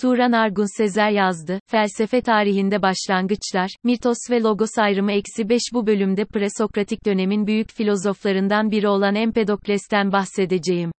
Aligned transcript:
Turan 0.00 0.32
Argun 0.32 0.76
Sezer 0.76 1.10
yazdı. 1.10 1.60
Felsefe 1.66 2.20
tarihinde 2.20 2.82
başlangıçlar, 2.82 3.70
mitos 3.84 4.16
ve 4.30 4.40
logos 4.40 4.78
ayrımı 4.78 5.12
eksi 5.12 5.48
5 5.48 5.60
bu 5.72 5.86
bölümde 5.86 6.24
presokratik 6.24 7.06
dönemin 7.06 7.46
büyük 7.46 7.70
filozoflarından 7.70 8.70
biri 8.70 8.88
olan 8.88 9.14
Empedokles'ten 9.14 10.12
bahsedeceğim. 10.12 10.92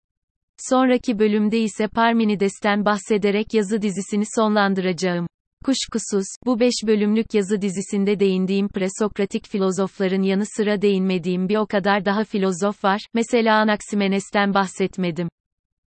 Sonraki 0.57 1.19
bölümde 1.19 1.59
ise 1.59 1.87
Parmenides'ten 1.87 2.85
bahsederek 2.85 3.53
yazı 3.53 3.81
dizisini 3.81 4.23
sonlandıracağım. 4.35 5.27
Kuşkusuz, 5.65 6.25
bu 6.45 6.59
5 6.59 6.73
bölümlük 6.87 7.33
yazı 7.33 7.61
dizisinde 7.61 8.19
değindiğim 8.19 8.67
presokratik 8.67 9.47
filozofların 9.47 10.21
yanı 10.21 10.43
sıra 10.45 10.81
değinmediğim 10.81 11.49
bir 11.49 11.55
o 11.55 11.65
kadar 11.65 12.05
daha 12.05 12.23
filozof 12.23 12.83
var, 12.83 13.01
mesela 13.13 13.55
Anaximenes'ten 13.55 14.53
bahsetmedim. 14.53 15.29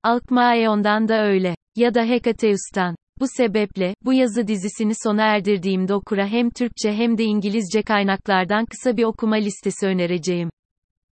Alkmaeon'dan 0.03 1.07
da 1.07 1.23
öyle. 1.23 1.55
Ya 1.75 1.93
da 1.93 2.03
Hekateus'tan. 2.03 2.95
Bu 3.21 3.25
sebeple, 3.37 3.95
bu 4.05 4.13
yazı 4.13 4.47
dizisini 4.47 4.93
sona 5.03 5.21
erdirdiğimde 5.21 5.93
okura 5.93 6.27
hem 6.27 6.49
Türkçe 6.49 6.93
hem 6.93 7.17
de 7.17 7.23
İngilizce 7.23 7.81
kaynaklardan 7.81 8.65
kısa 8.65 8.97
bir 8.97 9.03
okuma 9.03 9.35
listesi 9.35 9.87
önereceğim. 9.87 10.49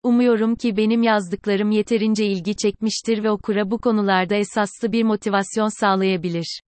Umuyorum 0.03 0.55
ki 0.55 0.77
benim 0.77 1.03
yazdıklarım 1.03 1.71
yeterince 1.71 2.25
ilgi 2.25 2.55
çekmiştir 2.55 3.23
ve 3.23 3.31
okura 3.31 3.71
bu 3.71 3.77
konularda 3.77 4.35
esaslı 4.35 4.91
bir 4.91 5.03
motivasyon 5.03 5.79
sağlayabilir. 5.79 6.61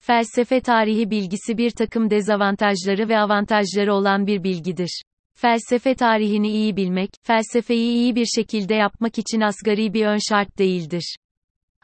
Felsefe 0.00 0.60
tarihi 0.60 1.10
bilgisi 1.10 1.58
bir 1.58 1.70
takım 1.70 2.10
dezavantajları 2.10 3.08
ve 3.08 3.18
avantajları 3.18 3.94
olan 3.94 4.26
bir 4.26 4.44
bilgidir. 4.44 5.02
Felsefe 5.34 5.94
tarihini 5.94 6.48
iyi 6.48 6.76
bilmek, 6.76 7.10
felsefeyi 7.22 7.92
iyi 7.92 8.16
bir 8.16 8.26
şekilde 8.26 8.74
yapmak 8.74 9.18
için 9.18 9.40
asgari 9.40 9.94
bir 9.94 10.06
ön 10.06 10.18
şart 10.28 10.58
değildir. 10.58 11.16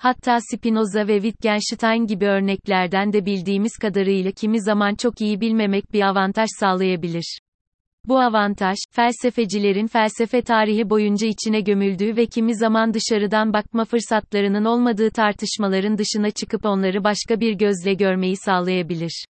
Hatta 0.03 0.39
Spinoza 0.41 1.09
ve 1.09 1.15
Wittgenstein 1.15 2.07
gibi 2.07 2.27
örneklerden 2.27 3.13
de 3.13 3.27
bildiğimiz 3.27 3.73
kadarıyla 3.83 4.31
kimi 4.31 4.63
zaman 4.63 4.95
çok 4.95 5.21
iyi 5.21 5.41
bilmemek 5.41 5.93
bir 5.93 6.03
avantaj 6.03 6.49
sağlayabilir. 6.61 7.39
Bu 8.05 8.21
avantaj, 8.21 8.77
felsefecilerin 8.91 9.87
felsefe 9.87 10.43
tarihi 10.43 10.91
boyunca 10.91 11.27
içine 11.27 11.61
gömüldüğü 11.61 12.17
ve 12.17 12.27
kimi 12.27 12.57
zaman 12.57 12.95
dışarıdan 12.95 13.53
bakma 13.53 13.85
fırsatlarının 13.85 14.65
olmadığı 14.65 15.11
tartışmaların 15.11 15.99
dışına 15.99 16.31
çıkıp 16.31 16.65
onları 16.65 17.05
başka 17.05 17.41
bir 17.41 17.55
gözle 17.55 17.95
görmeyi 17.95 18.37
sağlayabilir. 18.37 19.25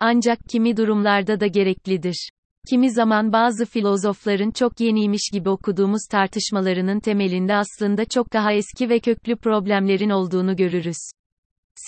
Ancak 0.00 0.38
kimi 0.48 0.76
durumlarda 0.76 1.40
da 1.40 1.46
gereklidir. 1.46 2.30
Kimi 2.68 2.90
zaman 2.90 3.32
bazı 3.32 3.66
filozofların 3.66 4.50
çok 4.50 4.80
yeniymiş 4.80 5.30
gibi 5.32 5.48
okuduğumuz 5.48 6.02
tartışmalarının 6.10 7.00
temelinde 7.00 7.54
aslında 7.54 8.04
çok 8.04 8.32
daha 8.32 8.52
eski 8.52 8.88
ve 8.88 9.00
köklü 9.00 9.36
problemlerin 9.36 10.10
olduğunu 10.10 10.56
görürüz. 10.56 11.10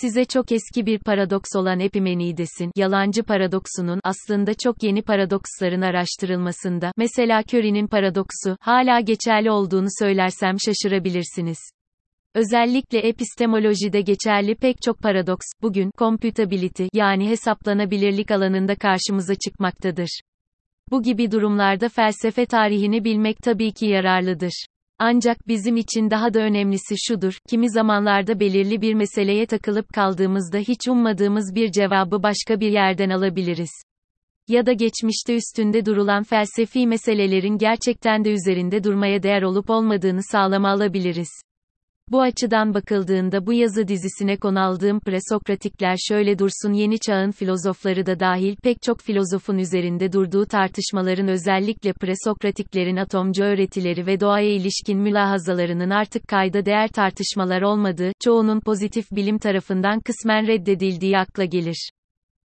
Size 0.01 0.25
çok 0.25 0.51
eski 0.51 0.85
bir 0.85 0.99
paradoks 0.99 1.55
olan 1.55 1.79
Epimenides'in 1.79 2.71
yalancı 2.75 3.23
paradoksunun 3.23 3.99
aslında 4.03 4.53
çok 4.53 4.83
yeni 4.83 5.01
paradoksların 5.01 5.81
araştırılmasında, 5.81 6.91
mesela 6.97 7.43
Curie'nin 7.43 7.87
paradoksu 7.87 8.57
hala 8.59 8.99
geçerli 8.99 9.51
olduğunu 9.51 9.87
söylersem 9.99 10.55
şaşırabilirsiniz. 10.59 11.57
Özellikle 12.35 12.99
epistemolojide 12.99 14.01
geçerli 14.01 14.55
pek 14.55 14.81
çok 14.81 14.99
paradoks 14.99 15.45
bugün 15.61 15.91
computability 15.97 16.85
yani 16.93 17.29
hesaplanabilirlik 17.29 18.31
alanında 18.31 18.75
karşımıza 18.75 19.35
çıkmaktadır. 19.35 20.19
Bu 20.93 21.03
gibi 21.03 21.31
durumlarda 21.31 21.89
felsefe 21.89 22.45
tarihini 22.45 23.03
bilmek 23.03 23.37
tabii 23.37 23.71
ki 23.71 23.85
yararlıdır. 23.85 24.65
Ancak 24.99 25.47
bizim 25.47 25.77
için 25.77 26.09
daha 26.09 26.33
da 26.33 26.39
önemlisi 26.39 26.95
şudur, 27.07 27.37
kimi 27.49 27.69
zamanlarda 27.69 28.39
belirli 28.39 28.81
bir 28.81 28.93
meseleye 28.93 29.45
takılıp 29.45 29.93
kaldığımızda 29.93 30.57
hiç 30.57 30.87
ummadığımız 30.87 31.55
bir 31.55 31.71
cevabı 31.71 32.23
başka 32.23 32.59
bir 32.59 32.71
yerden 32.71 33.09
alabiliriz. 33.09 33.71
Ya 34.47 34.65
da 34.65 34.73
geçmişte 34.73 35.35
üstünde 35.35 35.85
durulan 35.85 36.23
felsefi 36.23 36.87
meselelerin 36.87 37.57
gerçekten 37.57 38.25
de 38.25 38.31
üzerinde 38.31 38.83
durmaya 38.83 39.23
değer 39.23 39.41
olup 39.41 39.69
olmadığını 39.69 40.21
sağlama 40.31 40.69
alabiliriz. 40.69 41.29
Bu 42.13 42.21
açıdan 42.21 42.73
bakıldığında 42.73 43.45
bu 43.45 43.53
yazı 43.53 43.87
dizisine 43.87 44.37
konu 44.37 44.59
aldığım 44.59 44.99
presokratikler 44.99 45.95
şöyle 46.07 46.39
dursun 46.39 46.73
yeni 46.73 46.99
çağın 46.99 47.31
filozofları 47.31 48.05
da 48.05 48.19
dahil 48.19 48.55
pek 48.55 48.81
çok 48.81 49.01
filozofun 49.01 49.57
üzerinde 49.57 50.13
durduğu 50.13 50.45
tartışmaların 50.45 51.27
özellikle 51.27 51.93
presokratiklerin 51.93 52.97
atomcu 52.97 53.43
öğretileri 53.43 54.05
ve 54.05 54.19
doğaya 54.19 54.49
ilişkin 54.49 54.99
mülahazalarının 54.99 55.89
artık 55.89 56.27
kayda 56.27 56.65
değer 56.65 56.87
tartışmalar 56.87 57.61
olmadığı, 57.61 58.11
çoğunun 58.23 58.59
pozitif 58.59 59.11
bilim 59.11 59.37
tarafından 59.37 59.99
kısmen 59.99 60.47
reddedildiği 60.47 61.17
akla 61.17 61.45
gelir. 61.45 61.89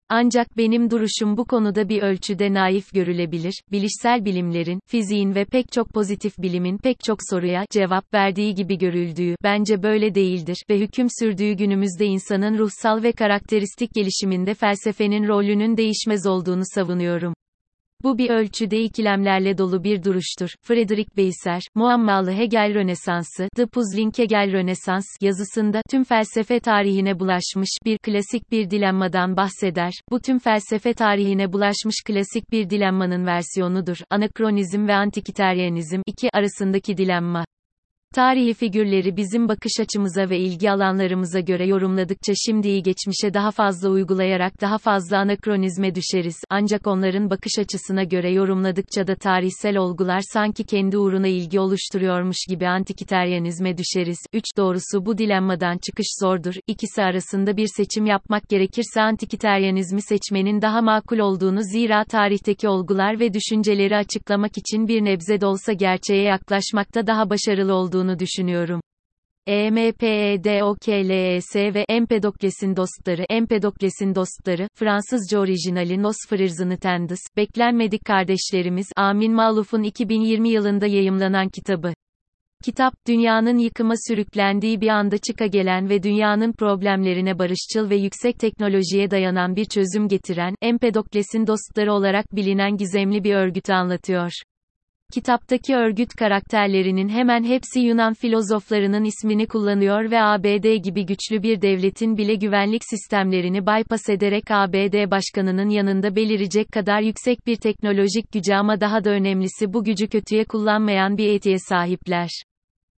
Ancak 0.09 0.57
benim 0.57 0.91
duruşum 0.91 1.37
bu 1.37 1.45
konuda 1.45 1.89
bir 1.89 2.01
ölçüde 2.01 2.53
naif 2.53 2.93
görülebilir. 2.93 3.61
Bilişsel 3.71 4.25
bilimlerin, 4.25 4.79
fiziğin 4.87 5.35
ve 5.35 5.45
pek 5.45 5.71
çok 5.71 5.89
pozitif 5.89 6.37
bilimin 6.37 6.77
pek 6.77 6.99
çok 7.03 7.17
soruya 7.29 7.65
cevap 7.71 8.13
verdiği 8.13 8.55
gibi 8.55 8.77
görüldüğü 8.77 9.35
bence 9.43 9.83
böyle 9.83 10.15
değildir 10.15 10.57
ve 10.69 10.79
hüküm 10.79 11.07
sürdüğü 11.19 11.53
günümüzde 11.53 12.05
insanın 12.05 12.57
ruhsal 12.57 13.03
ve 13.03 13.11
karakteristik 13.11 13.93
gelişiminde 13.93 14.53
felsefenin 14.53 15.27
rolünün 15.27 15.77
değişmez 15.77 16.25
olduğunu 16.25 16.63
savunuyorum. 16.75 17.33
Bu 18.03 18.17
bir 18.17 18.29
ölçüde 18.29 18.81
ikilemlerle 18.81 19.57
dolu 19.57 19.83
bir 19.83 20.03
duruştur. 20.03 20.49
Friedrich 20.61 21.17
Beyser, 21.17 21.61
Muammalı 21.75 22.31
Hegel 22.31 22.73
Rönesansı, 22.73 23.47
The 23.55 23.65
Puzzling 23.65 24.17
Hegel 24.17 24.51
Rönesans 24.51 25.05
yazısında 25.21 25.81
tüm 25.91 26.03
felsefe 26.03 26.59
tarihine 26.59 27.19
bulaşmış 27.19 27.69
bir 27.85 27.97
klasik 27.97 28.51
bir 28.51 28.69
dilemmadan 28.69 29.37
bahseder. 29.37 29.93
Bu 30.11 30.19
tüm 30.19 30.39
felsefe 30.39 30.93
tarihine 30.93 31.53
bulaşmış 31.53 31.95
klasik 32.05 32.51
bir 32.51 32.69
dilemmanın 32.69 33.25
versiyonudur. 33.25 33.97
Anakronizm 34.09 34.87
ve 34.87 34.93
antikiteryenizm 34.93 36.01
iki 36.05 36.29
arasındaki 36.33 36.97
dilemma. 36.97 37.45
Tarihi 38.17 38.53
figürleri 38.53 39.17
bizim 39.17 39.47
bakış 39.47 39.71
açımıza 39.79 40.29
ve 40.29 40.39
ilgi 40.39 40.71
alanlarımıza 40.71 41.39
göre 41.39 41.67
yorumladıkça 41.67 42.33
şimdiyi 42.45 42.83
geçmişe 42.83 43.33
daha 43.33 43.51
fazla 43.51 43.89
uygulayarak 43.89 44.61
daha 44.61 44.77
fazla 44.77 45.17
anakronizme 45.17 45.95
düşeriz. 45.95 46.35
Ancak 46.49 46.87
onların 46.87 47.29
bakış 47.29 47.59
açısına 47.59 48.03
göre 48.03 48.31
yorumladıkça 48.31 49.07
da 49.07 49.15
tarihsel 49.15 49.77
olgular 49.77 50.21
sanki 50.33 50.63
kendi 50.63 50.97
uğruna 50.97 51.27
ilgi 51.27 51.59
oluşturuyormuş 51.59 52.37
gibi 52.49 52.67
antikiteryenizme 52.67 53.77
düşeriz. 53.77 54.17
3. 54.33 54.43
Doğrusu 54.57 55.05
bu 55.05 55.17
dilemmadan 55.17 55.77
çıkış 55.77 56.07
zordur. 56.21 56.55
İkisi 56.67 57.03
arasında 57.03 57.57
bir 57.57 57.67
seçim 57.77 58.05
yapmak 58.05 58.49
gerekirse 58.49 59.01
antikiteryenizmi 59.01 60.01
seçmenin 60.01 60.61
daha 60.61 60.81
makul 60.81 61.19
olduğunu 61.19 61.59
zira 61.61 62.03
tarihteki 62.03 62.67
olgular 62.67 63.19
ve 63.19 63.33
düşünceleri 63.33 63.95
açıklamak 63.95 64.57
için 64.57 64.87
bir 64.87 65.05
nebze 65.05 65.41
de 65.41 65.45
olsa 65.45 65.73
gerçeğe 65.73 66.23
yaklaşmakta 66.23 67.07
daha 67.07 67.29
başarılı 67.29 67.73
olduğunu 67.73 67.96
olduğunu 67.97 68.19
düşünüyorum. 68.19 68.81
EMPEDOKLES 69.47 70.05
ve 71.55 71.85
Empedokles'in 71.89 72.75
dostları 72.75 73.25
Empedokles'in 73.29 74.15
dostları, 74.15 74.67
Fransızca 74.75 75.39
orijinali 75.39 76.03
Nos 76.03 76.17
Frères 76.29 76.79
Tendis, 76.79 77.19
Beklenmedik 77.37 78.05
Kardeşlerimiz 78.05 78.87
Amin 78.95 79.33
Maluf'un 79.33 79.83
2020 79.83 80.49
yılında 80.49 80.87
yayımlanan 80.87 81.49
kitabı. 81.49 81.93
Kitap, 82.63 82.93
dünyanın 83.07 83.57
yıkıma 83.57 83.93
sürüklendiği 84.07 84.81
bir 84.81 84.87
anda 84.87 85.17
çıka 85.17 85.45
gelen 85.45 85.89
ve 85.89 86.03
dünyanın 86.03 86.51
problemlerine 86.51 87.39
barışçıl 87.39 87.89
ve 87.89 87.95
yüksek 87.95 88.39
teknolojiye 88.39 89.11
dayanan 89.11 89.55
bir 89.55 89.65
çözüm 89.65 90.07
getiren, 90.07 90.55
Empedokles'in 90.61 91.47
dostları 91.47 91.93
olarak 91.93 92.35
bilinen 92.35 92.77
gizemli 92.77 93.23
bir 93.23 93.35
örgütü 93.35 93.73
anlatıyor. 93.73 94.31
Kitaptaki 95.13 95.75
örgüt 95.75 96.15
karakterlerinin 96.15 97.09
hemen 97.09 97.43
hepsi 97.43 97.79
Yunan 97.79 98.13
filozoflarının 98.13 99.03
ismini 99.03 99.47
kullanıyor 99.47 100.11
ve 100.11 100.21
ABD 100.21 100.83
gibi 100.83 101.05
güçlü 101.05 101.43
bir 101.43 101.61
devletin 101.61 102.17
bile 102.17 102.35
güvenlik 102.35 102.81
sistemlerini 102.89 103.67
bypass 103.67 104.09
ederek 104.09 104.43
ABD 104.51 105.11
başkanının 105.11 105.69
yanında 105.69 106.15
belirecek 106.15 106.71
kadar 106.71 107.01
yüksek 107.01 107.47
bir 107.47 107.55
teknolojik 107.55 108.31
gücü 108.31 108.53
ama 108.53 108.81
daha 108.81 109.03
da 109.03 109.09
önemlisi 109.09 109.73
bu 109.73 109.83
gücü 109.83 110.07
kötüye 110.07 110.45
kullanmayan 110.45 111.17
bir 111.17 111.27
etiye 111.27 111.59
sahipler. 111.59 112.29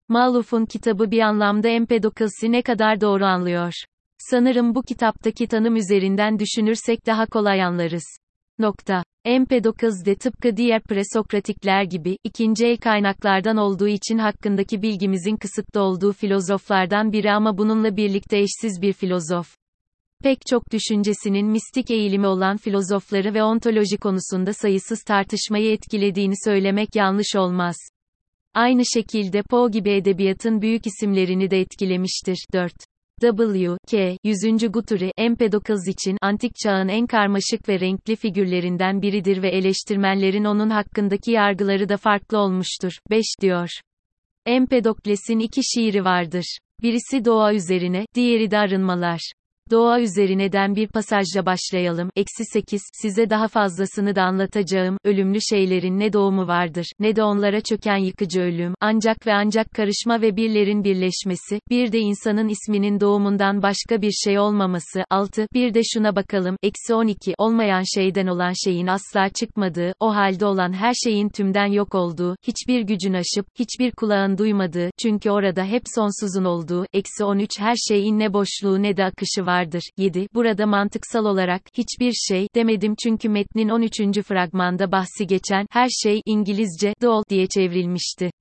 Maluf'un 0.08 0.66
kitabı 0.66 1.12
bir 1.12 1.20
anlamda 1.20 1.68
Empedocles'i 1.68 2.52
ne 2.52 2.62
kadar 2.62 3.02
doğru 3.02 3.26
anlıyor. 3.26 3.74
Sanırım 4.18 4.76
bu 4.76 4.84
kitaptaki 4.84 5.48
tanım 5.48 5.76
üzerinden 5.76 6.40
düşünürsek 6.40 7.06
daha 7.06 7.26
kolay 7.26 7.64
anlarız. 7.64 8.18
Nokta. 8.60 9.04
Empedokles 9.28 10.06
de 10.06 10.16
tıpkı 10.16 10.58
diğer 10.58 10.82
presokratikler 10.82 11.84
gibi, 11.84 12.18
ikinci 12.24 12.66
el 12.66 12.78
kaynaklardan 12.78 13.58
olduğu 13.58 13.88
için 13.88 14.18
hakkındaki 14.18 14.82
bilgimizin 14.82 15.36
kısıtlı 15.36 15.82
olduğu 15.82 16.14
filozoflardan 16.14 17.12
biri 17.12 17.32
ama 17.32 17.58
bununla 17.58 17.98
birlikte 17.98 18.38
eşsiz 18.38 18.82
bir 18.82 18.94
filozof. 18.94 19.56
Pek 20.24 20.38
çok 20.50 20.72
düşüncesinin 20.72 21.48
mistik 21.48 21.92
eğilimi 21.92 22.28
olan 22.28 22.58
filozofları 22.58 23.34
ve 23.34 23.44
ontoloji 23.44 23.98
konusunda 23.98 24.54
sayısız 24.54 25.04
tartışmayı 25.04 25.72
etkilediğini 25.72 26.36
söylemek 26.46 26.96
yanlış 26.96 27.36
olmaz. 27.36 27.76
Aynı 28.54 28.82
şekilde 28.94 29.42
Poe 29.42 29.72
gibi 29.72 29.90
edebiyatın 29.90 30.62
büyük 30.62 30.88
isimlerini 30.88 31.52
de 31.52 31.60
etkilemiştir. 31.60 32.38
4. 32.54 32.74
W. 33.22 33.78
K. 33.88 34.18
100. 34.24 34.72
Guthrie, 34.72 35.12
Empedokles 35.18 35.88
için 35.88 36.18
antik 36.22 36.56
çağın 36.64 36.88
en 36.88 37.08
karmaşık 37.08 37.70
ve 37.70 37.80
renkli 37.80 38.16
figürlerinden 38.16 39.02
biridir 39.02 39.42
ve 39.42 39.50
eleştirmenlerin 39.50 40.44
onun 40.44 40.70
hakkındaki 40.70 41.32
yargıları 41.32 41.90
da 41.90 41.98
farklı 41.98 42.38
olmuştur. 42.38 42.92
5 43.10 43.26
diyor. 43.42 43.70
Empedokles'in 44.46 45.40
iki 45.40 45.62
şiiri 45.64 46.06
vardır. 46.06 46.58
Birisi 46.82 47.26
doğa 47.26 47.54
üzerine, 47.54 48.06
diğeri 48.16 48.52
de 48.52 48.58
arınmalar. 48.58 49.32
Doğa 49.72 50.00
üzerineden 50.00 50.76
bir 50.76 50.88
pasajla 50.88 51.46
başlayalım. 51.46 52.10
Eksi 52.16 52.46
8, 52.54 52.82
size 52.94 53.30
daha 53.30 53.48
fazlasını 53.48 54.16
da 54.16 54.24
anlatacağım. 54.24 54.98
Ölümlü 55.04 55.42
şeylerin 55.42 56.00
ne 56.00 56.14
doğumu 56.14 56.48
vardır, 56.48 56.86
ne 57.00 57.16
de 57.16 57.24
onlara 57.24 57.62
çöken 57.62 57.98
yıkıcı 57.98 58.42
ölüm. 58.42 58.74
Ancak 58.82 59.28
ve 59.28 59.34
ancak 59.34 59.72
karışma 59.72 60.22
ve 60.22 60.36
birlerin 60.36 60.84
birleşmesi, 60.84 61.60
bir 61.70 61.92
de 61.92 62.00
insanın 62.00 62.48
isminin 62.48 63.00
doğumundan 63.00 63.62
başka 63.62 64.02
bir 64.02 64.12
şey 64.12 64.40
olmaması. 64.40 65.04
6, 65.10 65.48
bir 65.54 65.74
de 65.74 65.82
şuna 65.94 66.16
bakalım. 66.16 66.56
Eksi 66.64 66.94
12, 66.94 67.34
olmayan 67.38 67.84
şeyden 67.96 68.28
olan 68.28 68.54
şeyin 68.66 68.88
asla 68.88 69.30
çıkmadığı, 69.30 69.94
o 70.00 70.16
halde 70.16 70.46
olan 70.46 70.74
her 70.74 70.94
şeyin 70.94 71.30
tümden 71.30 71.72
yok 71.72 71.96
olduğu, 71.96 72.36
hiçbir 72.48 72.82
gücün 72.82 73.14
aşıp, 73.14 73.46
hiçbir 73.60 73.92
kulağın 73.92 74.38
duymadığı, 74.38 74.90
çünkü 75.02 75.30
orada 75.32 75.64
hep 75.64 75.84
sonsuzun 75.96 76.46
olduğu. 76.46 76.86
Eksi 76.94 77.24
13, 77.24 77.60
her 77.60 77.76
şeyin 77.88 78.20
ne 78.20 78.34
boşluğu 78.34 78.84
ne 78.84 78.98
de 78.98 79.06
akışı 79.06 79.46
var 79.46 79.57
vardır. 79.58 79.84
7. 79.98 80.28
Burada 80.34 80.66
mantıksal 80.66 81.26
olarak 81.26 81.62
hiçbir 81.78 82.12
şey 82.12 82.48
demedim 82.56 82.96
çünkü 83.04 83.30
metnin 83.30 83.70
13. 83.70 84.22
fragmanda 84.24 84.92
bahsi 84.92 85.28
geçen 85.28 85.66
her 85.72 85.88
şey 85.90 86.22
İngilizce 86.26 86.94
the 87.00 87.08
all 87.08 87.24
diye 87.30 87.48
çevrilmişti. 87.48 88.32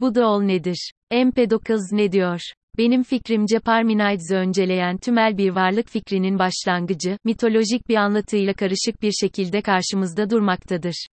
Bu 0.00 0.12
the 0.12 0.22
all 0.22 0.42
nedir? 0.42 0.92
Empedokles 1.10 1.92
ne 1.92 2.12
diyor? 2.12 2.40
Benim 2.78 3.02
fikrimce 3.02 3.58
Parmenides'i 3.58 4.36
önceleyen 4.36 4.96
tümel 4.96 5.38
bir 5.38 5.50
varlık 5.50 5.88
fikrinin 5.88 6.38
başlangıcı, 6.38 7.18
mitolojik 7.24 7.88
bir 7.88 7.96
anlatıyla 7.96 8.54
karışık 8.54 9.02
bir 9.02 9.12
şekilde 9.12 9.62
karşımızda 9.62 10.30
durmaktadır. 10.30 11.06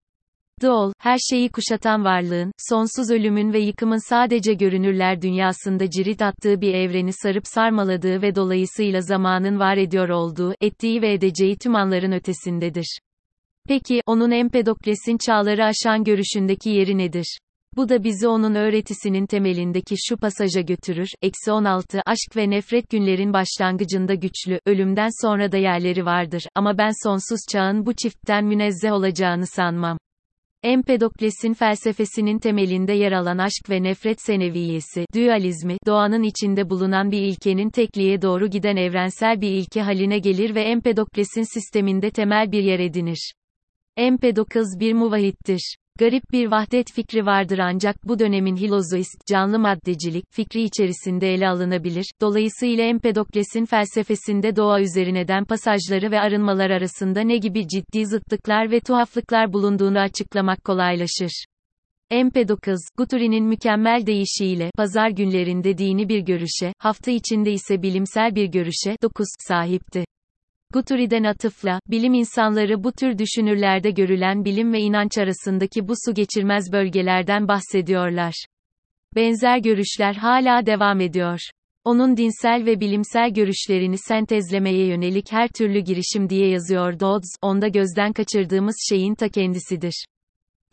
Doğal, 0.63 0.94
her 1.00 1.18
şeyi 1.30 1.50
kuşatan 1.50 2.04
varlığın, 2.06 2.51
sonsuz 2.69 3.12
ölümün 3.12 3.54
ve 3.54 3.60
yıkımın 3.60 4.10
sadece 4.10 4.54
görünürler 4.54 5.21
dünyasında 5.21 5.89
cirit 5.89 6.21
attığı 6.21 6.62
bir 6.62 6.74
evreni 6.74 7.13
sarıp 7.13 7.44
sarmaladığı 7.48 8.21
ve 8.21 8.36
dolayısıyla 8.36 9.01
zamanın 9.01 9.60
var 9.60 9.77
ediyor 9.77 10.10
olduğu, 10.10 10.54
ettiği 10.62 11.01
ve 11.01 11.13
edeceği 11.13 11.57
tüm 11.57 11.75
anların 11.75 12.12
ötesindedir. 12.12 13.00
Peki, 13.68 14.01
onun 14.06 14.31
Empedokles'in 14.31 15.18
çağları 15.18 15.65
aşan 15.65 16.04
görüşündeki 16.04 16.69
yeri 16.69 16.98
nedir? 16.98 17.38
Bu 17.75 17.89
da 17.89 18.04
bizi 18.04 18.27
onun 18.27 18.56
öğretisinin 18.56 19.25
temelindeki 19.25 19.95
şu 19.98 20.18
pasaja 20.18 20.62
götürür. 20.62 21.09
Eksi 21.21 21.51
16 21.51 22.01
Aşk 22.06 22.36
ve 22.36 22.50
nefret 22.50 22.89
günlerin 22.89 23.33
başlangıcında 23.33 24.13
güçlü, 24.13 24.59
ölümden 24.66 25.09
sonra 25.21 25.51
da 25.51 25.57
yerleri 25.57 26.06
vardır, 26.06 26.44
ama 26.56 26.77
ben 26.77 26.92
sonsuz 27.04 27.39
çağın 27.51 27.86
bu 27.86 27.94
çiftten 27.94 28.45
münezzeh 28.45 28.92
olacağını 28.92 29.48
sanmam. 29.48 29.98
Empedokles'in 30.63 31.54
felsefesinin 31.54 32.39
temelinde 32.39 32.94
yer 32.94 33.12
alan 33.12 33.38
aşk 33.38 33.69
ve 33.69 33.83
nefret 33.83 34.21
seneviyesi, 34.21 35.06
dualizmi, 35.15 35.77
doğanın 35.86 36.24
içinde 36.24 36.69
bulunan 36.69 37.12
bir 37.12 37.21
ilkenin 37.21 37.69
tekliğe 37.69 38.21
doğru 38.21 38.48
giden 38.50 38.75
evrensel 38.75 39.42
bir 39.42 39.51
ilke 39.51 39.81
haline 39.81 40.19
gelir 40.19 40.56
ve 40.56 40.62
Empedokles'in 40.62 41.54
sisteminde 41.54 42.10
temel 42.12 42.51
bir 42.51 42.63
yer 42.63 42.80
edinir. 42.80 43.33
Empedokles 43.98 44.80
bir 44.80 44.94
muvahittir. 44.94 45.75
Garip 46.00 46.24
bir 46.31 46.51
vahdet 46.51 46.92
fikri 46.92 47.25
vardır 47.25 47.60
ancak 47.60 48.07
bu 48.07 48.19
dönemin 48.19 48.56
hilozoist, 48.56 49.28
canlı 49.28 49.60
maddecilik, 49.60 50.25
fikri 50.31 50.62
içerisinde 50.62 51.34
ele 51.34 51.48
alınabilir. 51.50 52.06
Dolayısıyla 52.22 52.84
Empedokles'in 52.84 53.66
felsefesinde 53.66 54.56
doğa 54.56 54.81
üzerineden 54.81 55.45
pasajları 55.45 56.12
ve 56.12 56.19
arınmalar 56.19 56.69
arasında 56.69 57.22
ne 57.22 57.38
gibi 57.38 57.68
ciddi 57.68 58.06
zıtlıklar 58.06 58.72
ve 58.72 58.80
tuhaflıklar 58.80 59.54
bulunduğunu 59.54 60.00
açıklamak 60.00 60.63
kolaylaşır. 60.63 61.45
Empedokles, 62.10 62.81
Guthrie'nin 62.98 63.45
mükemmel 63.45 64.06
deyişiyle, 64.06 64.72
pazar 64.78 65.10
günlerinde 65.10 65.78
dini 65.78 66.10
bir 66.10 66.19
görüşe, 66.19 66.74
hafta 66.78 67.12
içinde 67.12 67.51
ise 67.51 67.81
bilimsel 67.81 68.36
bir 68.36 68.45
görüşe, 68.45 68.98
9, 69.01 69.28
sahipti. 69.48 70.06
Guthrie'den 70.74 71.24
atıfla, 71.24 71.80
bilim 71.88 72.14
insanları 72.14 72.84
bu 72.84 72.92
tür 72.92 73.18
düşünürlerde 73.18 73.92
görülen 73.92 74.46
bilim 74.46 74.74
ve 74.74 74.80
inanç 74.80 75.18
arasındaki 75.18 75.88
bu 75.88 75.94
su 76.06 76.14
geçirmez 76.14 76.72
bölgelerden 76.72 77.48
bahsediyorlar. 77.48 78.34
Benzer 79.16 79.58
görüşler 79.58 80.14
hala 80.14 80.66
devam 80.66 81.02
ediyor. 81.02 81.40
Onun 81.84 82.18
dinsel 82.18 82.66
ve 82.66 82.80
bilimsel 82.80 83.34
görüşlerini 83.34 83.98
sentezlemeye 83.98 84.88
yönelik 84.88 85.31
her 85.31 85.48
türlü 85.48 85.80
girişim 85.80 86.30
diye 86.30 86.48
yazıyor 86.50 87.00
Dodds, 87.00 87.30
onda 87.42 87.68
gözden 87.68 88.14
kaçırdığımız 88.14 88.76
şeyin 88.90 89.16
ta 89.16 89.30
kendisidir. 89.30 90.06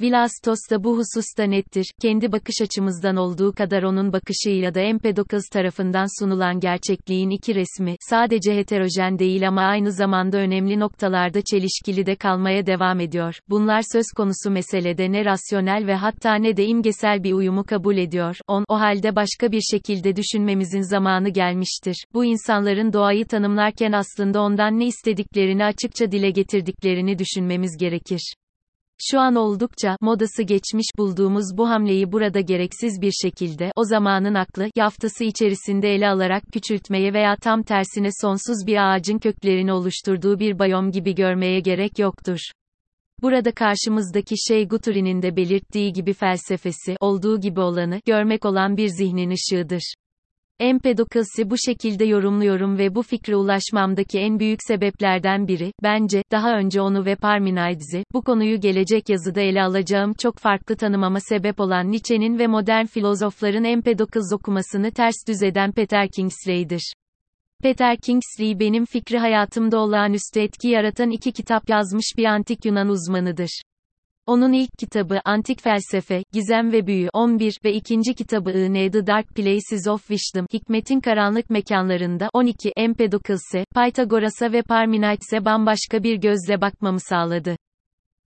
Vilastos 0.00 0.58
da 0.70 0.84
bu 0.84 0.98
hususta 0.98 1.44
nettir, 1.44 1.86
kendi 2.02 2.32
bakış 2.32 2.54
açımızdan 2.62 3.16
olduğu 3.16 3.52
kadar 3.52 3.82
onun 3.82 4.12
bakışıyla 4.12 4.74
da 4.74 4.80
Empedokles 4.80 5.48
tarafından 5.52 6.20
sunulan 6.20 6.60
gerçekliğin 6.60 7.30
iki 7.30 7.54
resmi, 7.54 7.96
sadece 8.00 8.56
heterojen 8.56 9.18
değil 9.18 9.48
ama 9.48 9.62
aynı 9.62 9.92
zamanda 9.92 10.36
önemli 10.36 10.80
noktalarda 10.80 11.42
çelişkili 11.42 12.06
de 12.06 12.16
kalmaya 12.16 12.66
devam 12.66 13.00
ediyor. 13.00 13.34
Bunlar 13.48 13.82
söz 13.92 14.06
konusu 14.16 14.50
meselede 14.50 15.12
ne 15.12 15.24
rasyonel 15.24 15.86
ve 15.86 15.94
hatta 15.94 16.34
ne 16.34 16.56
de 16.56 16.66
imgesel 16.66 17.24
bir 17.24 17.32
uyumu 17.32 17.64
kabul 17.64 17.96
ediyor. 17.96 18.36
10. 18.48 18.64
O 18.68 18.80
halde 18.80 19.16
başka 19.16 19.52
bir 19.52 19.62
şekilde 19.70 20.16
düşünmemizin 20.16 20.82
zamanı 20.90 21.28
gelmiştir. 21.28 22.04
Bu 22.14 22.24
insanların 22.24 22.92
doğayı 22.92 23.26
tanımlarken 23.26 23.92
aslında 23.92 24.40
ondan 24.40 24.78
ne 24.78 24.86
istediklerini 24.86 25.64
açıkça 25.64 26.12
dile 26.12 26.30
getirdiklerini 26.30 27.18
düşünmemiz 27.18 27.76
gerekir. 27.76 28.34
Şu 29.02 29.20
an 29.20 29.34
oldukça 29.34 29.96
modası 30.00 30.42
geçmiş 30.42 30.86
bulduğumuz 30.98 31.56
bu 31.56 31.68
hamleyi 31.68 32.12
burada 32.12 32.40
gereksiz 32.40 33.00
bir 33.00 33.12
şekilde 33.12 33.72
o 33.76 33.84
zamanın 33.84 34.34
aklı 34.34 34.70
yaftası 34.76 35.24
içerisinde 35.24 35.94
ele 35.94 36.08
alarak 36.08 36.42
küçültmeye 36.52 37.12
veya 37.12 37.36
tam 37.36 37.62
tersine 37.62 38.08
sonsuz 38.20 38.66
bir 38.66 38.92
ağacın 38.92 39.18
köklerini 39.18 39.72
oluşturduğu 39.72 40.38
bir 40.38 40.58
bayom 40.58 40.90
gibi 40.90 41.14
görmeye 41.14 41.60
gerek 41.60 41.98
yoktur. 41.98 42.38
Burada 43.22 43.52
karşımızdaki 43.52 44.34
şey 44.48 44.68
Guthrie'nin 44.68 45.22
de 45.22 45.36
belirttiği 45.36 45.92
gibi 45.92 46.12
felsefesi, 46.12 46.96
olduğu 47.00 47.40
gibi 47.40 47.60
olanı, 47.60 48.00
görmek 48.06 48.44
olan 48.44 48.76
bir 48.76 48.88
zihnin 48.88 49.30
ışığıdır. 49.30 49.94
Empedokles'i 50.60 51.50
bu 51.50 51.54
şekilde 51.58 52.04
yorumluyorum 52.04 52.78
ve 52.78 52.94
bu 52.94 53.02
fikre 53.02 53.36
ulaşmamdaki 53.36 54.18
en 54.18 54.38
büyük 54.38 54.58
sebeplerden 54.62 55.48
biri, 55.48 55.72
bence, 55.82 56.22
daha 56.32 56.58
önce 56.58 56.80
onu 56.80 57.04
ve 57.04 57.16
Parmenides'i, 57.16 58.04
bu 58.12 58.22
konuyu 58.22 58.60
gelecek 58.60 59.08
yazıda 59.08 59.40
ele 59.40 59.62
alacağım 59.62 60.12
çok 60.18 60.38
farklı 60.38 60.76
tanımama 60.76 61.20
sebep 61.20 61.60
olan 61.60 61.90
Nietzsche'nin 61.90 62.38
ve 62.38 62.46
modern 62.46 62.84
filozofların 62.84 63.64
Empedokles 63.64 64.32
okumasını 64.32 64.90
ters 64.90 65.14
düz 65.28 65.42
eden 65.42 65.72
Peter 65.72 66.08
Kingsley'dir. 66.08 66.92
Peter 67.62 67.96
Kingsley 67.96 68.60
benim 68.60 68.84
fikri 68.84 69.18
hayatımda 69.18 69.78
olağanüstü 69.78 70.40
etki 70.40 70.68
yaratan 70.68 71.10
iki 71.10 71.32
kitap 71.32 71.68
yazmış 71.68 72.06
bir 72.16 72.24
antik 72.24 72.64
Yunan 72.64 72.88
uzmanıdır. 72.88 73.62
Onun 74.26 74.52
ilk 74.52 74.78
kitabı 74.78 75.20
Antik 75.24 75.62
Felsefe, 75.62 76.24
Gizem 76.32 76.72
ve 76.72 76.86
Büyü 76.86 77.08
11 77.12 77.58
ve 77.64 77.72
ikinci 77.72 78.14
kitabı 78.14 78.50
I 78.50 78.90
The 78.90 79.06
Dark 79.06 79.28
Places 79.28 79.86
of 79.88 80.08
Wisdom, 80.08 80.46
Hikmetin 80.52 81.00
Karanlık 81.00 81.50
Mekanlarında 81.50 82.28
12 82.32 82.72
Empedokles'e, 82.76 83.64
Pythagoras'a 83.74 84.52
ve 84.52 84.62
Parmenides'e 84.62 85.44
bambaşka 85.44 86.02
bir 86.02 86.16
gözle 86.16 86.60
bakmamı 86.60 87.00
sağladı. 87.00 87.56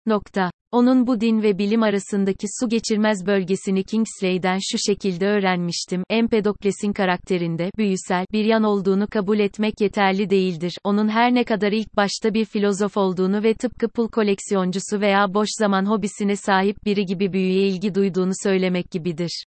Nokta. 0.06 0.50
Onun 0.72 1.06
bu 1.06 1.20
din 1.20 1.42
ve 1.42 1.58
bilim 1.58 1.82
arasındaki 1.82 2.46
su 2.60 2.68
geçirmez 2.68 3.26
bölgesini 3.26 3.84
Kingsley'den 3.84 4.58
şu 4.70 4.78
şekilde 4.86 5.26
öğrenmiştim. 5.26 6.02
Empedokles'in 6.10 6.92
karakterinde, 6.92 7.70
büyüsel, 7.78 8.26
bir 8.32 8.44
yan 8.44 8.62
olduğunu 8.62 9.06
kabul 9.06 9.38
etmek 9.38 9.80
yeterli 9.80 10.30
değildir. 10.30 10.74
Onun 10.84 11.08
her 11.08 11.34
ne 11.34 11.44
kadar 11.44 11.72
ilk 11.72 11.96
başta 11.96 12.34
bir 12.34 12.44
filozof 12.44 12.96
olduğunu 12.96 13.42
ve 13.42 13.54
tıpkı 13.54 13.88
pul 13.88 14.08
koleksiyoncusu 14.08 15.00
veya 15.00 15.34
boş 15.34 15.48
zaman 15.58 15.86
hobisine 15.86 16.36
sahip 16.36 16.76
biri 16.84 17.04
gibi 17.04 17.32
büyüye 17.32 17.68
ilgi 17.68 17.94
duyduğunu 17.94 18.32
söylemek 18.42 18.90
gibidir. 18.90 19.44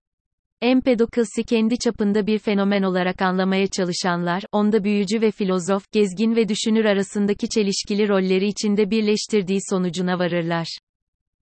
Empedokles'i 0.62 1.44
kendi 1.44 1.78
çapında 1.78 2.26
bir 2.26 2.38
fenomen 2.38 2.82
olarak 2.82 3.22
anlamaya 3.22 3.66
çalışanlar, 3.66 4.42
onda 4.52 4.84
büyücü 4.84 5.20
ve 5.20 5.30
filozof, 5.30 5.92
gezgin 5.92 6.36
ve 6.36 6.48
düşünür 6.48 6.84
arasındaki 6.84 7.48
çelişkili 7.48 8.08
rolleri 8.08 8.46
içinde 8.46 8.90
birleştirdiği 8.90 9.58
sonucuna 9.70 10.18
varırlar. 10.18 10.66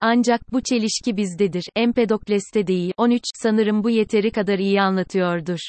Ancak 0.02 0.54
bu 0.54 0.62
çelişki 0.64 1.18
bizdedir, 1.18 1.64
Empedokles'te 1.76 2.68
değil. 2.68 2.94
13, 2.98 3.22
sanırım 3.36 3.84
bu 3.84 3.90
yeteri 3.90 4.32
kadar 4.32 4.60
iyi 4.60 4.82
anlatıyordur. 4.82 5.60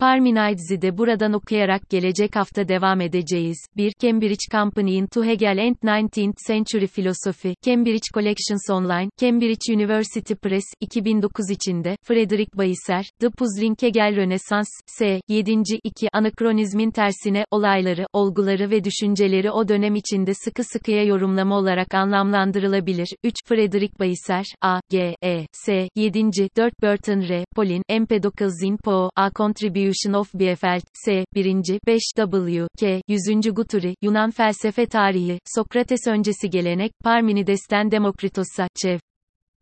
Parmenides'i 0.00 0.82
de 0.82 0.98
buradan 0.98 1.32
okuyarak 1.32 1.90
gelecek 1.90 2.36
hafta 2.36 2.68
devam 2.68 3.00
edeceğiz. 3.00 3.58
1. 3.76 3.92
Cambridge 4.00 4.44
Company'in 4.52 5.06
To 5.06 5.24
Hegel 5.24 5.58
and 5.58 5.76
19th 5.76 6.46
Century 6.46 6.86
Philosophy, 6.86 7.54
Cambridge 7.64 8.06
Collections 8.14 8.70
Online, 8.70 9.10
Cambridge 9.20 9.74
University 9.74 10.34
Press, 10.34 10.64
2009 10.80 11.50
içinde, 11.50 11.96
Frederick 12.02 12.58
Bayser, 12.58 13.10
The 13.20 13.30
Puzzling 13.30 13.82
Hegel 13.82 14.16
Rönesans, 14.16 14.68
S. 14.86 15.20
7. 15.28 15.62
2. 15.84 16.08
Anakronizmin 16.12 16.90
tersine, 16.90 17.44
olayları, 17.50 18.06
olguları 18.12 18.70
ve 18.70 18.84
düşünceleri 18.84 19.50
o 19.50 19.68
dönem 19.68 19.94
içinde 19.94 20.34
sıkı 20.34 20.64
sıkıya 20.64 21.04
yorumlama 21.04 21.58
olarak 21.58 21.94
anlamlandırılabilir. 21.94 23.08
3. 23.24 23.34
Frederick 23.46 23.98
Bayser, 23.98 24.44
A. 24.62 24.80
G. 24.90 25.14
E. 25.22 25.46
S. 25.52 25.88
7. 25.96 26.24
4. 26.56 26.82
Burton 26.82 27.20
R. 27.28 27.44
Pauline, 27.56 27.82
Empedocles 27.88 28.62
in 28.62 28.76
Po, 28.76 29.10
A 29.16 29.30
Contribution 29.30 29.89
of 30.12 30.34
Biefeld, 30.34 30.82
S. 31.06 31.24
1. 31.34 31.62
5. 31.86 32.00
W. 32.16 32.66
K. 32.78 33.02
100. 33.08 33.50
Guturi, 33.50 33.94
Yunan 34.02 34.30
felsefe 34.30 34.86
tarihi, 34.86 35.38
Sokrates 35.44 36.06
öncesi 36.06 36.50
gelenek, 36.50 36.92
Parmenides'ten 37.04 37.90
Demokritos'a, 37.90 38.68
Çev. 38.74 38.98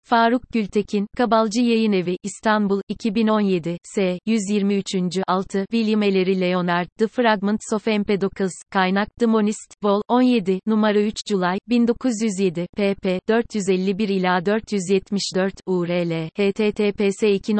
Faruk 0.09 0.43
Gültekin, 0.53 1.07
Kabalcı 1.17 1.61
Yayın 1.61 1.93
Evi, 1.93 2.17
İstanbul, 2.23 2.81
2017, 2.89 3.79
S. 3.83 4.19
123. 4.27 4.87
6. 5.27 5.65
William 5.71 6.03
Ellery 6.03 6.41
Leonard, 6.41 6.87
The 6.99 7.07
Fragments 7.07 7.73
of 7.73 7.89
Empedocles, 7.89 8.53
Kaynak, 8.71 9.09
The 9.21 9.27
Monist, 9.27 9.75
Vol. 9.83 10.03
17, 10.09 10.61
numara 10.67 11.01
3 11.01 11.15
July, 11.31 11.59
1907, 11.69 12.67
pp. 12.77 13.21
451 13.29 14.09
ila 14.09 14.47
474, 14.47 15.53
URL, 15.67 16.29
https 16.39 17.23
2 17.23 17.57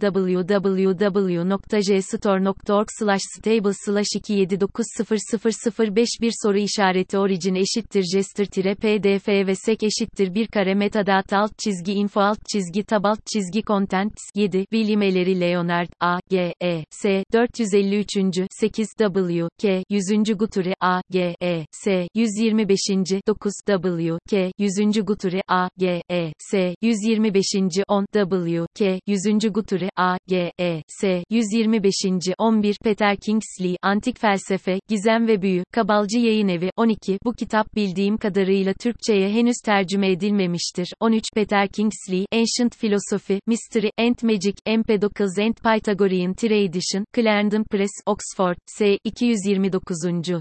www.jstor.org 0.00 2.88
stable 3.18 3.72
2790005 3.72 6.08
bir 6.20 6.32
soru 6.42 6.58
işareti 6.58 7.18
origin 7.18 7.54
eşittir 7.54 8.04
jester 8.14 8.46
pdf 8.74 9.28
ve 9.28 9.54
sek 9.54 9.82
eşittir 9.82 10.34
bir 10.34 10.46
kare 10.46 10.74
metadata 10.74 11.33
alt 11.34 11.58
çizgi 11.58 11.92
info 11.92 12.20
alt 12.20 12.38
çizgi 12.52 12.84
tab 12.84 13.04
alt 13.04 13.26
çizgi 13.26 13.62
contents 13.62 14.22
7 14.34 14.58
William 14.58 15.02
Ellery 15.02 15.40
Leonard 15.40 15.88
A 16.00 16.18
G 16.30 16.54
E 16.60 16.84
S 16.90 17.24
453. 17.32 18.16
8 18.50 18.88
W 18.98 19.48
K 19.58 19.82
100. 19.90 20.38
Guturi 20.38 20.74
A 20.80 21.00
G 21.10 21.34
E 21.42 21.66
S 21.70 22.08
125. 22.14 22.78
9 23.26 23.52
W 23.66 24.18
K 24.30 24.50
100. 24.58 25.04
Guturi 25.06 25.40
A 25.48 25.68
G 25.78 26.02
E 26.10 26.32
S 26.38 26.74
125. 26.82 27.44
10 27.88 28.06
W 28.14 28.66
K 28.74 29.00
100. 29.06 29.52
Guturi 29.52 29.90
A 29.96 30.16
G 30.28 30.52
E 30.58 30.82
S 30.88 31.24
125. 31.30 31.94
11 32.38 32.76
Peter 32.84 33.16
Kingsley 33.16 33.76
Antik 33.82 34.20
Felsefe 34.20 34.78
Gizem 34.88 35.26
ve 35.26 35.42
Büyü 35.42 35.64
Kabalcı 35.72 36.18
Yayın 36.18 36.48
Evi 36.48 36.70
12 36.76 37.18
Bu 37.24 37.32
kitap 37.32 37.74
bildiğim 37.76 38.16
kadarıyla 38.16 38.72
Türkçeye 38.72 39.30
henüz 39.30 39.56
tercüme 39.64 40.10
edilmemiştir 40.10 40.94
13 41.00 41.23
Peter 41.34 41.66
Kingsley, 41.72 42.26
Ancient 42.32 42.74
Philosophy, 42.74 43.40
Mystery, 43.46 43.90
and 43.96 44.20
Magic, 44.22 44.56
Empedocles 44.66 45.38
and 45.38 45.56
Pythagorean 45.56 46.34
Tradition, 46.34 47.04
Clarendon 47.12 47.64
Press, 47.64 47.90
Oxford, 48.06 48.56
S. 48.80 48.98
229. 49.14 50.40